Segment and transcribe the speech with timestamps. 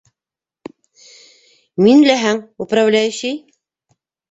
[1.87, 3.39] Мин ләһаң- управляющий.